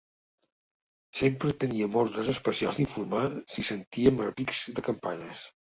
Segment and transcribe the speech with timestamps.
[1.19, 5.51] Sempre teníem ordres especials d'informar si sentíem repics de campanes